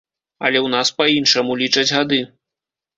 [0.47, 2.25] Але ў нас па-іншаму лічаць гады.